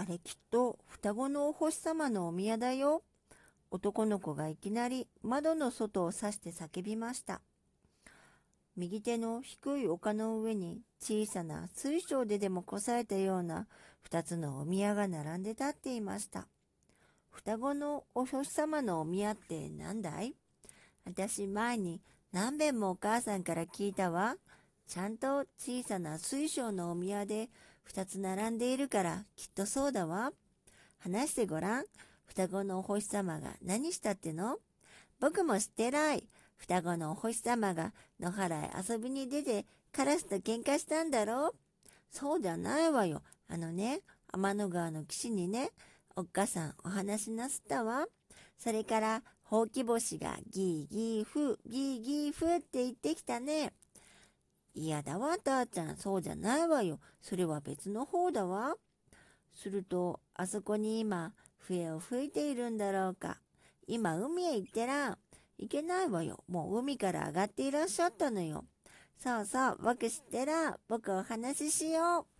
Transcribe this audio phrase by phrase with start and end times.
[0.00, 3.02] あれきっと双子のお星様のお宮だよ。
[3.70, 7.42] 男の子がいきなり窓の外を指して叫びました。
[8.76, 13.66] 右手の低い丘の上に小さな水晶ででもこさえたような
[14.00, 16.48] 二つのお宮が並んで立っていました。
[17.28, 20.34] 双子のお星様のお宮って何だい？
[21.04, 22.00] 私前に
[22.32, 24.36] 何べんもお母さんから聞いたわ。
[24.90, 27.48] ちゃんと小さな水晶のお宮で
[27.84, 30.32] 二つ並んでいるからきっとそうだわ。
[30.98, 31.84] 話してごらん。
[32.26, 34.56] 双子のお星様が何したっての？
[35.20, 36.28] 僕も知ってない。
[36.56, 41.50] 双子のお星様が野原へ遊びに出てカラスと喧嘩したんだろ？
[41.50, 41.54] う
[42.10, 43.22] そうじゃないわよ。
[43.48, 44.00] あのね、
[44.32, 45.70] 天の川の岸にね、
[46.16, 48.06] おっかさんお話なすったわ。
[48.58, 53.72] それから、ほうき星がギーギーフー、ギーギーフーって言ってきたね。
[54.80, 55.96] 嫌だわ、たーちゃん。
[55.96, 57.00] そうじゃないわよ。
[57.20, 58.76] それは別の方だわ。
[59.52, 63.40] すると、あそこに今、笛を吹いているんだろうか。
[63.86, 65.18] 今、海へ行ってら。
[65.58, 66.42] いけないわよ。
[66.48, 68.64] もう海から上がっていらっしゃったのよ。
[69.18, 70.78] そうそう、僕知ってら。
[70.88, 72.39] 僕お話ししよう。